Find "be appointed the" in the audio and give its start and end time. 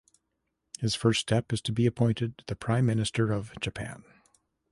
1.71-2.55